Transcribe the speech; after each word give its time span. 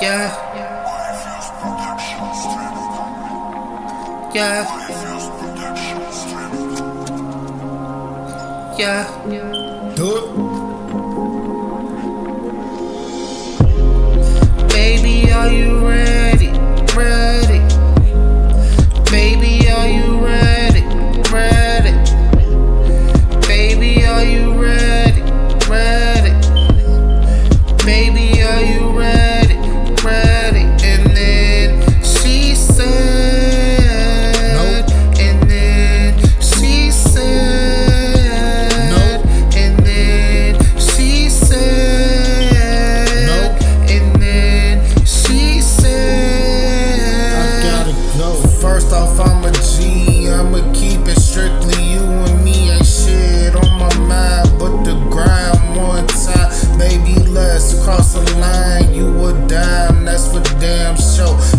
Yeah. 0.00 0.30
Yeah. 4.32 4.64
Yeah. 8.78 9.92
Do 9.96 10.16
it. 10.16 10.67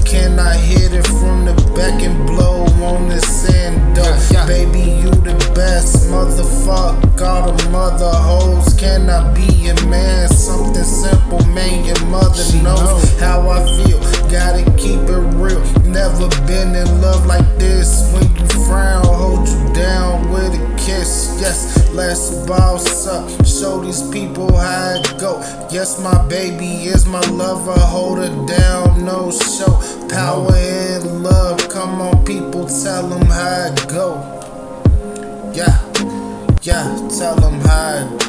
Can 0.09 0.39
I 0.39 0.57
hit 0.57 0.91
it 0.91 1.05
from 1.05 1.45
the 1.45 1.53
back 1.75 2.02
and 2.02 2.25
blow 2.25 2.65
on 2.81 3.11
end 3.53 3.95
though? 3.95 4.02
Yeah, 4.02 4.31
yeah. 4.31 4.47
Baby, 4.47 4.79
you 5.01 5.11
the 5.11 5.38
best, 5.53 6.09
motherfuck. 6.09 7.21
All 7.21 7.51
the 7.51 7.69
mother 7.69 8.09
hoes. 8.09 8.73
Can 8.73 9.07
I 9.07 9.31
be 9.35 9.45
your 9.66 9.85
man? 9.85 10.27
Something 10.29 10.83
let's 21.93 22.29
boss 22.45 23.07
up. 23.07 23.27
Show 23.45 23.81
these 23.83 24.01
people 24.09 24.55
how 24.55 24.95
it 24.95 25.19
go. 25.19 25.39
Yes, 25.71 26.01
my 26.01 26.27
baby 26.27 26.85
is 26.85 27.05
my 27.05 27.21
lover. 27.31 27.79
Hold 27.79 28.19
her 28.19 28.47
down, 28.47 29.05
no 29.05 29.31
show. 29.31 29.73
Power 30.09 30.53
and 30.55 31.23
love. 31.23 31.69
Come 31.69 32.01
on, 32.01 32.23
people, 32.25 32.67
tell 32.67 33.07
them 33.07 33.25
how 33.27 33.73
it 33.73 33.87
go. 33.89 34.21
Yeah, 35.53 35.77
yeah, 36.61 36.83
tell 37.17 37.35
them 37.35 37.59
how 37.61 38.07
it 38.15 38.28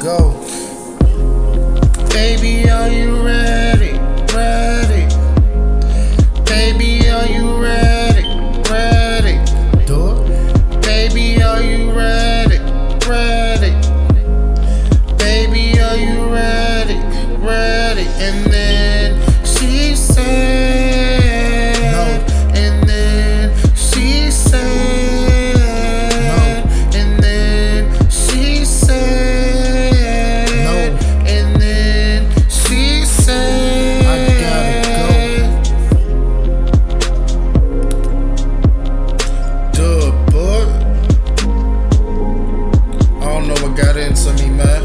Got 43.93 43.99
into 43.99 44.31
me, 44.41 44.49
man. 44.51 44.83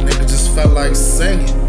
Nigga 0.00 0.28
just 0.28 0.54
felt 0.54 0.74
like 0.74 0.94
singing. 0.94 1.67